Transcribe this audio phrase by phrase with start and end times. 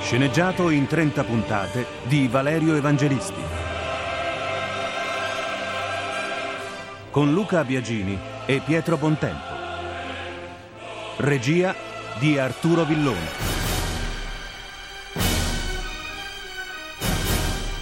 [0.00, 3.40] Sceneggiato in 30 puntate di Valerio Evangelisti.
[7.10, 9.54] Con Luca Biagini e Pietro Bontempo.
[11.18, 11.74] Regia
[12.18, 13.48] di Arturo Villone.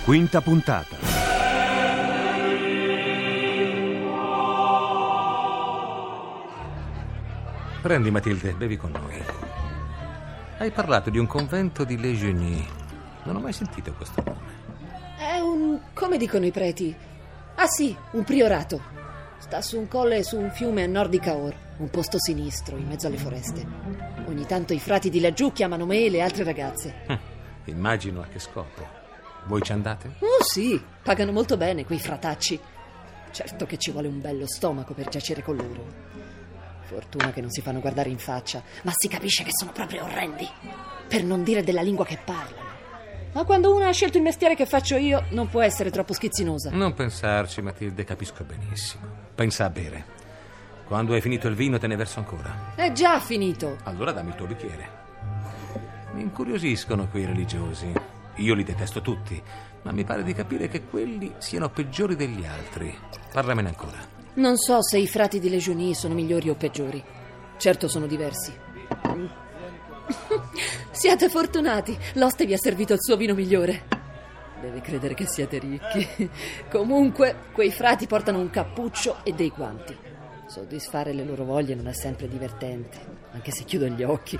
[0.04, 0.96] Quinta puntata.
[7.80, 9.67] Prendi Matilde, bevi con noi.
[10.58, 12.66] Hai parlato di un convento di Les Genies.
[13.24, 14.56] Non ho mai sentito questo nome.
[15.16, 15.80] È un.
[15.94, 16.94] come dicono i preti?
[17.54, 18.80] Ah sì, un priorato.
[19.38, 22.76] Sta su un colle e su un fiume a nord di Cahors, un posto sinistro,
[22.76, 23.64] in mezzo alle foreste.
[24.26, 26.94] Ogni tanto i frati di laggiù chiamano me e le altre ragazze.
[27.06, 27.18] Hm,
[27.66, 28.84] Immagino a che scopo.
[29.44, 30.14] Voi ci andate?
[30.18, 32.58] Oh sì, pagano molto bene quei fratacci.
[33.30, 35.86] Certo che ci vuole un bello stomaco per giacere con loro.
[36.88, 40.48] Fortuna che non si fanno guardare in faccia, ma si capisce che sono proprio orrendi.
[41.06, 42.66] Per non dire della lingua che parlano.
[43.34, 46.70] Ma quando una ha scelto il mestiere che faccio io, non può essere troppo schizzinosa.
[46.70, 49.04] Non pensarci, Matilde, capisco benissimo.
[49.34, 50.16] Pensa a bere.
[50.86, 52.72] Quando hai finito il vino te ne verso ancora.
[52.74, 53.76] È già finito.
[53.82, 54.88] Allora dammi il tuo bicchiere.
[56.14, 57.92] Mi incuriosiscono quei religiosi.
[58.36, 59.40] Io li detesto tutti,
[59.82, 62.96] ma mi pare di capire che quelli siano peggiori degli altri.
[63.30, 63.98] Parlamene ancora.
[64.34, 67.02] Non so se i frati di Legionie sono migliori o peggiori.
[67.56, 68.52] Certo sono diversi.
[70.90, 71.96] Siete fortunati.
[72.14, 73.96] L'oste vi ha servito il suo vino migliore.
[74.60, 76.30] Deve credere che siete ricchi.
[76.70, 79.96] Comunque, quei frati portano un cappuccio e dei guanti.
[80.46, 82.98] Soddisfare le loro voglie non è sempre divertente,
[83.32, 84.38] anche se chiudo gli occhi.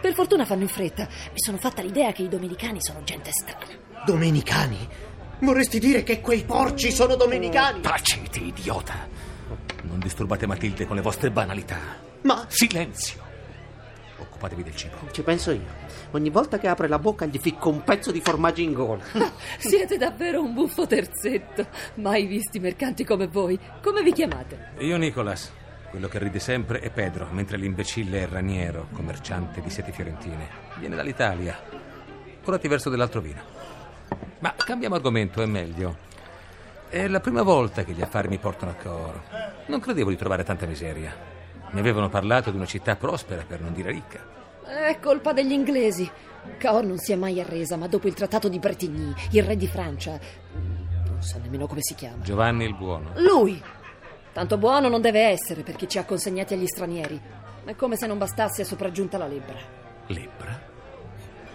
[0.00, 1.04] Per fortuna fanno in fretta.
[1.04, 3.64] Mi sono fatta l'idea che i domenicani sono gente strana.
[4.04, 4.88] Domenicani?
[5.40, 7.80] Vorresti dire che quei porci sono domenicani?
[7.80, 9.08] Taciti, idiota!
[9.82, 11.78] Non disturbate Matilde con le vostre banalità.
[12.22, 13.24] Ma Silenzio!
[14.18, 14.96] Occupatevi del cibo.
[15.12, 15.84] ci penso io.
[16.12, 19.02] Ogni volta che apre la bocca gli ficco un pezzo di formaggio in gola.
[19.58, 21.66] Siete davvero un buffo terzetto.
[21.96, 23.58] Mai visti mercanti come voi.
[23.82, 24.72] Come vi chiamate?
[24.78, 25.52] Io, Nicolas.
[25.90, 30.48] Quello che ride sempre è Pedro, mentre l'imbecille è Raniero, commerciante di seti fiorentine.
[30.78, 31.58] Viene dall'Italia.
[32.44, 33.40] Ora ti verso dell'altro vino.
[34.40, 35.96] Ma cambiamo argomento, è meglio.
[36.96, 39.20] È la prima volta che gli affari mi portano a Cahors.
[39.66, 41.14] Non credevo di trovare tanta miseria.
[41.72, 44.18] Mi avevano parlato di una città prospera, per non dire ricca.
[44.64, 46.10] È colpa degli inglesi.
[46.56, 49.66] Cahors non si è mai arresa, ma dopo il trattato di Bretigny, il re di
[49.66, 50.18] Francia.
[50.54, 52.22] Non so nemmeno come si chiama.
[52.22, 53.12] Giovanni il Buono.
[53.16, 53.62] Lui!
[54.32, 57.20] Tanto buono non deve essere perché ci ha consegnati agli stranieri.
[57.62, 59.58] È come se non bastasse è sopraggiunta la lebbra.
[60.06, 60.60] Lebbra?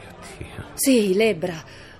[0.01, 0.65] Mio Dio.
[0.75, 1.55] Sì, lebbra.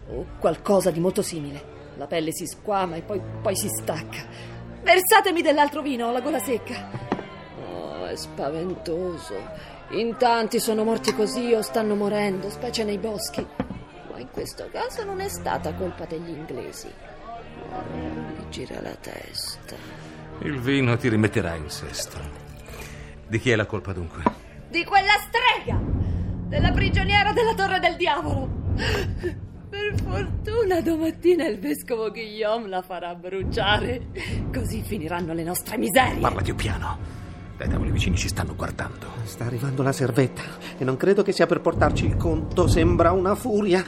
[0.10, 1.80] O qualcosa di molto simile.
[2.02, 4.26] La pelle si squama e poi, poi si stacca.
[4.82, 6.90] Versatemi dell'altro vino, ho la gola secca.
[7.64, 9.36] Oh, è spaventoso.
[9.90, 13.46] In tanti sono morti così o stanno morendo, specie nei boschi.
[14.12, 16.92] Ma in questo caso non è stata colpa degli inglesi.
[17.70, 19.76] Mi gira la testa.
[20.40, 22.18] Il vino ti rimetterà in sesto.
[23.28, 24.24] Di chi è la colpa dunque?
[24.70, 25.80] Di quella strega!
[26.48, 29.50] Della prigioniera della Torre del Diavolo!
[29.82, 34.10] Per fortuna domattina il vescovo Guillaume la farà bruciare.
[34.54, 36.20] Così finiranno le nostre miserie.
[36.20, 37.00] Parla più piano.
[37.58, 39.08] Dai tavoli vicini ci stanno guardando.
[39.24, 40.44] Sta arrivando la servetta
[40.78, 42.68] e non credo che sia per portarci il conto.
[42.68, 43.84] Sembra una furia.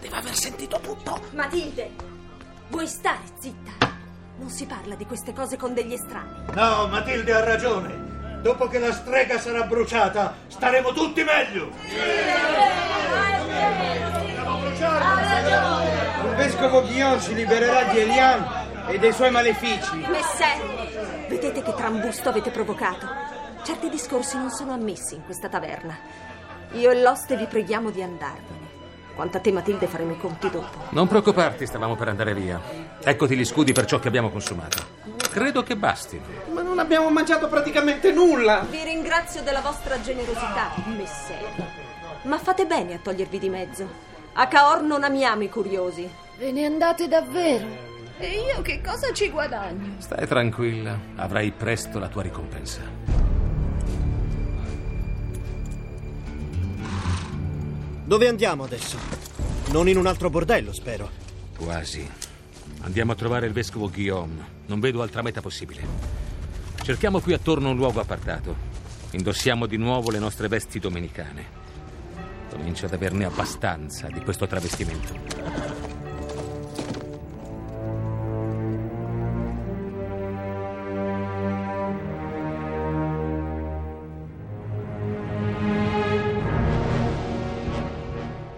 [0.00, 1.20] Deve aver sentito tutto.
[1.34, 1.90] Matilde,
[2.68, 3.94] vuoi stare zitta?
[4.38, 6.54] Non si parla di queste cose con degli estranei.
[6.54, 8.40] No, Matilde ha ragione.
[8.42, 11.70] Dopo che la strega sarà bruciata, staremo tutti meglio.
[14.78, 19.96] Il vescovo Guillaume ci libererà di Eliam e dei suoi malefici.
[19.96, 23.06] Messer, vedete che trambusto avete provocato.
[23.62, 25.96] Certi discorsi non sono ammessi in questa taverna.
[26.72, 28.64] Io e l'oste vi preghiamo di andarvene.
[29.14, 30.78] Quanto a te, Matilde, faremo i conti dopo.
[30.90, 32.60] Non preoccuparti, stavamo per andare via.
[33.02, 34.84] Eccoti gli scudi per ciò che abbiamo consumato.
[35.30, 36.22] Credo che bastino.
[36.52, 38.66] Ma non abbiamo mangiato praticamente nulla.
[38.68, 41.44] Vi ringrazio della vostra generosità, Messer.
[42.22, 44.15] Ma fate bene a togliervi di mezzo.
[44.38, 46.06] A Caor non amiamo i curiosi.
[46.36, 47.64] Ve ne andate davvero?
[48.18, 49.94] E io che cosa ci guadagno?
[49.96, 52.82] Stai tranquilla, avrai presto la tua ricompensa.
[58.04, 58.98] Dove andiamo adesso?
[59.70, 61.08] Non in un altro bordello, spero.
[61.56, 62.06] Quasi.
[62.82, 64.44] Andiamo a trovare il vescovo Guillaume.
[64.66, 65.80] Non vedo altra meta possibile.
[66.82, 68.54] Cerchiamo qui attorno un luogo appartato.
[69.12, 71.55] Indossiamo di nuovo le nostre vesti domenicane.
[72.56, 75.12] Comincio ad averne abbastanza di questo travestimento.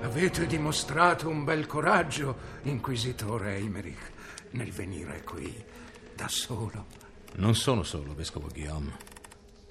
[0.03, 4.11] Avete dimostrato un bel coraggio, inquisitore Eimerich,
[4.53, 5.53] nel venire qui
[6.15, 6.87] da solo.
[7.35, 8.97] Non sono solo, vescovo Guillaume.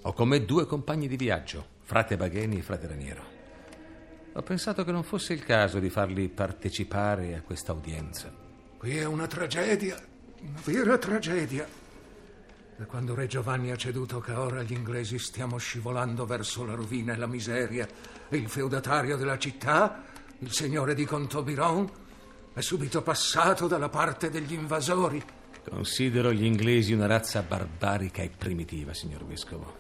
[0.02, 3.37] Ho con me due compagni di viaggio, frate Bagheni e frate Raniero.
[4.38, 8.32] Ho pensato che non fosse il caso di farli partecipare a questa udienza.
[8.78, 10.00] Qui è una tragedia,
[10.42, 11.68] una vera tragedia.
[12.76, 17.18] Da quando Re Giovanni ha ceduto Caora agli inglesi stiamo scivolando verso la rovina e
[17.18, 17.88] la miseria.
[18.30, 20.04] Il feudatario della città
[20.38, 21.90] il signore di Contobiron
[22.54, 25.20] è subito passato dalla parte degli invasori.
[25.68, 29.78] Considero gli inglesi una razza barbarica e primitiva, signor vescovo.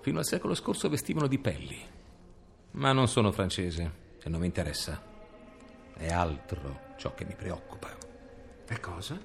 [0.00, 1.91] Fino al secolo scorso vestivano di pelli.
[2.72, 3.92] Ma non sono francese
[4.22, 5.00] e non mi interessa.
[5.94, 7.88] È altro ciò che mi preoccupa.
[8.66, 9.20] E cosa?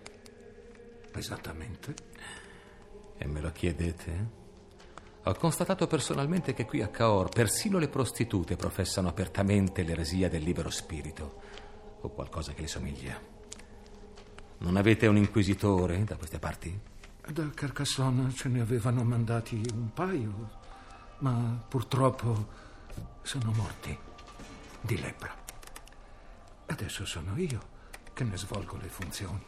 [1.13, 1.93] Esattamente?
[3.17, 4.45] E me lo chiedete?
[5.23, 10.69] Ho constatato personalmente che qui a Caor persino le prostitute professano apertamente l'eresia del libero
[10.69, 11.41] spirito,
[12.01, 13.19] o qualcosa che le somiglia.
[14.59, 16.79] Non avete un inquisitore da queste parti?
[17.27, 20.49] Da Carcassonne ce ne avevano mandati un paio,
[21.19, 22.65] ma purtroppo
[23.21, 23.97] sono morti
[24.81, 25.35] di lepra.
[26.67, 27.75] Adesso sono io
[28.13, 29.43] che ne svolgo le funzioni.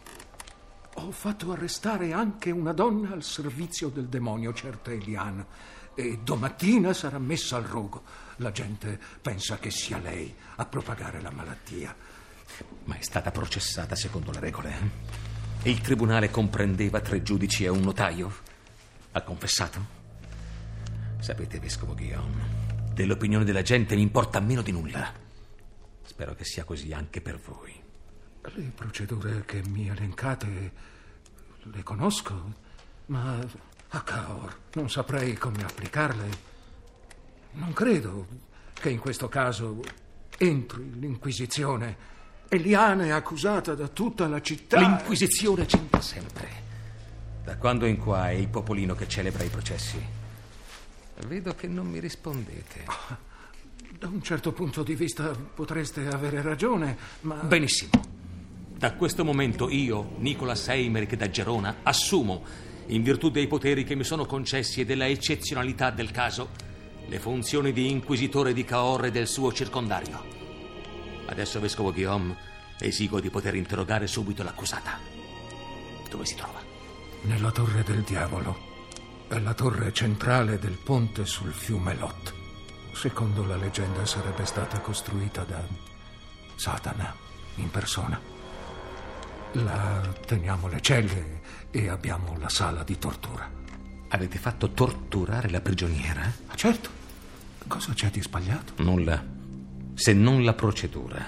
[0.96, 5.46] Ho fatto arrestare anche una donna al servizio del demonio, certa Eliana,
[5.96, 8.04] e domattina sarà messa al rogo.
[8.38, 11.96] La gente pensa che sia lei a propagare la malattia.
[12.86, 14.70] Ma è stata processata secondo le regole.
[14.70, 15.68] Eh?
[15.68, 18.34] E il tribunale comprendeva tre giudici e un notaio?
[19.12, 19.98] Ha confessato?
[21.20, 22.59] Sapete, vescovo Guillaume,
[23.00, 25.10] dell'opinione della gente mi importa meno di nulla.
[26.04, 27.74] Spero che sia così anche per voi.
[28.42, 30.72] Le procedure che mi elencate
[31.62, 32.54] le conosco,
[33.06, 33.40] ma
[33.88, 36.30] a Caor non saprei come applicarle.
[37.52, 38.28] Non credo
[38.74, 39.82] che in questo caso
[40.38, 42.18] entri l'Inquisizione.
[42.50, 44.78] Eliana è accusata da tutta la città.
[44.78, 46.48] L'Inquisizione c'entra sempre.
[47.46, 50.19] Da quando in qua è il popolino che celebra i processi.
[51.28, 52.86] Vedo che non mi rispondete.
[53.98, 57.36] Da un certo punto di vista potreste avere ragione, ma...
[57.36, 57.92] Benissimo.
[58.76, 62.44] Da questo momento io, Nicolas Eimerick da Gerona, assumo,
[62.88, 66.50] in virtù dei poteri che mi sono concessi e della eccezionalità del caso,
[67.08, 70.24] le funzioni di inquisitore di Cahors e del suo circondario.
[71.26, 72.38] Adesso, vescovo Guillaume,
[72.80, 74.98] esigo di poter interrogare subito l'accusata.
[76.10, 76.62] Dove si trova?
[77.24, 78.69] Nella Torre del Diavolo.
[79.30, 82.34] È la torre centrale del ponte sul fiume Lot.
[82.94, 85.62] Secondo la leggenda sarebbe stata costruita da
[86.56, 87.14] Satana
[87.58, 88.20] in persona.
[89.52, 93.48] La teniamo le celle e abbiamo la sala di tortura.
[94.08, 96.22] Avete fatto torturare la prigioniera?
[96.48, 96.90] Ma certo.
[97.68, 98.82] Cosa c'è di sbagliato?
[98.82, 99.24] Nulla,
[99.94, 101.24] se non la procedura.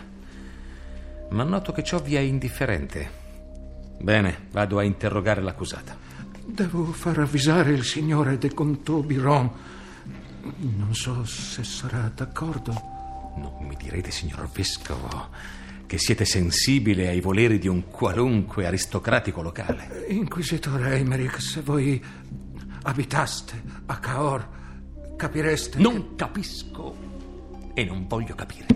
[1.30, 3.12] Ma noto che ciò vi è indifferente.
[4.00, 6.01] Bene, vado a interrogare l'accusata.
[6.46, 9.50] Devo far avvisare il signore de Conto Biron.
[10.60, 12.72] Non so se sarà d'accordo.
[13.38, 15.30] Non mi direte, signor vescovo,
[15.86, 20.06] che siete sensibile ai voleri di un qualunque aristocratico locale.
[20.10, 22.04] Inquisitore Eimerick, se voi
[22.84, 24.48] abitaste a Caor,
[25.16, 25.78] capireste.
[25.80, 26.96] Non capisco
[27.74, 28.68] e non voglio capire.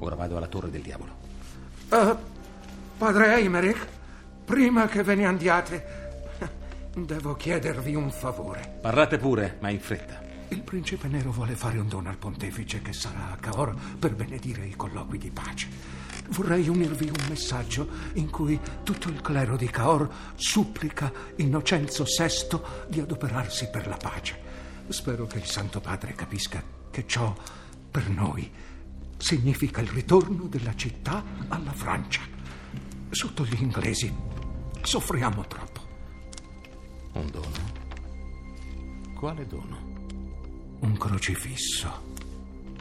[0.00, 1.16] Ora vado alla Torre del Diavolo.
[1.90, 2.16] Uh,
[2.98, 3.86] padre Eimerick,
[4.44, 6.07] prima che ve ne andiate,
[7.04, 8.78] devo chiedervi un favore.
[8.80, 10.22] Parlate pure, ma in fretta.
[10.48, 14.64] Il principe nero vuole fare un dono al pontefice che sarà a Caor per benedire
[14.64, 15.68] i colloqui di pace.
[16.28, 23.00] Vorrei unirvi un messaggio in cui tutto il clero di Caor supplica Innocenzo VI di
[23.00, 24.36] adoperarsi per la pace.
[24.88, 27.34] Spero che il Santo Padre capisca che ciò
[27.90, 28.50] per noi
[29.18, 32.22] significa il ritorno della città alla Francia.
[33.10, 34.14] Sotto gli inglesi
[34.82, 35.77] soffriamo troppo.
[37.18, 39.16] Un dono?
[39.18, 39.88] Quale dono?
[40.80, 42.14] un crocifisso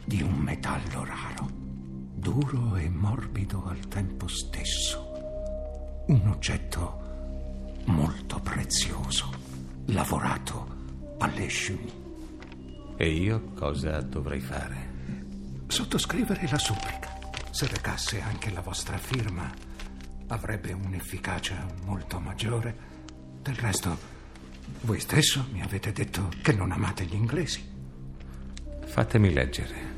[0.05, 6.03] di un metallo raro, duro e morbido al tempo stesso.
[6.07, 9.29] Un oggetto molto prezioso,
[9.87, 12.05] lavorato alle chemie.
[12.97, 14.95] E io cosa dovrei fare?
[15.67, 17.15] Sottoscrivere la supplica.
[17.49, 19.51] Se recasse anche la vostra firma,
[20.27, 22.95] avrebbe un'efficacia molto maggiore.
[23.41, 24.16] Del resto,
[24.81, 27.75] voi stesso mi avete detto che non amate gli inglesi.
[28.85, 29.95] Fatemi leggere.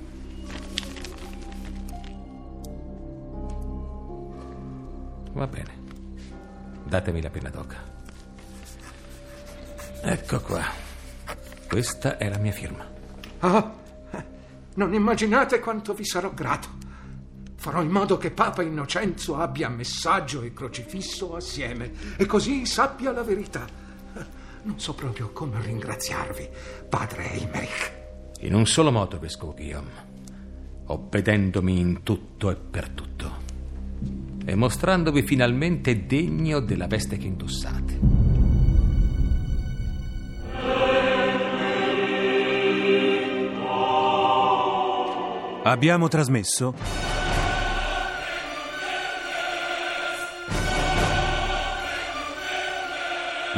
[5.34, 5.78] Va bene.
[6.86, 7.78] Datemi la penna d'oca.
[10.02, 10.64] Ecco qua.
[11.68, 12.88] Questa è la mia firma.
[13.40, 13.74] Ah,
[14.76, 16.78] non immaginate quanto vi sarò grato.
[17.56, 23.24] Farò in modo che Papa Innocenzo abbia messaggio e crocifisso assieme e così sappia la
[23.24, 23.79] verità.
[24.70, 26.48] Non so proprio come ringraziarvi,
[26.88, 27.92] padre Eimerick.
[28.42, 29.90] In un solo modo, vescovo Guillaume.
[30.86, 33.32] Obbedendomi in tutto e per tutto.
[34.46, 38.00] E mostrandovi finalmente degno della veste che indossate.
[45.64, 46.99] Abbiamo trasmesso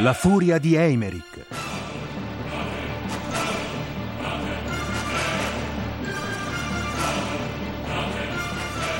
[0.02, 1.46] La furia di Eimerick.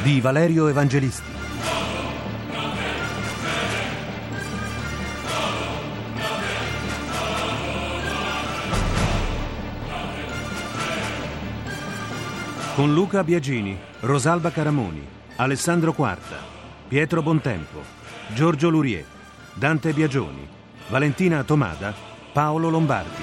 [0.05, 1.31] Di Valerio Evangelisti.
[12.77, 15.05] Con Luca Biagini, Rosalba Caramoni,
[15.35, 16.37] Alessandro Quarta,
[16.87, 17.83] Pietro Bontempo,
[18.33, 19.05] Giorgio Lurie,
[19.55, 21.95] Dante Biagioni, Valentina Tomada,
[22.33, 23.23] Paolo Lombardi.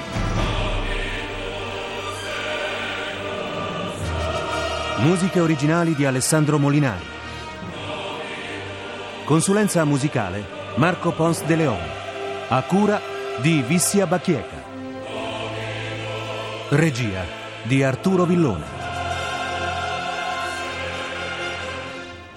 [4.97, 7.05] Musiche originali di Alessandro Molinari.
[9.23, 10.43] Consulenza musicale
[10.75, 11.79] Marco Pons de Leon.
[12.49, 12.99] A cura
[13.41, 14.63] di Vissia Bacchieca.
[16.69, 17.23] Regia
[17.63, 18.65] di Arturo Villone.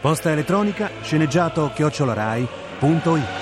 [0.01, 3.42] Posta elettronica sceneggiato chiocciolarai.it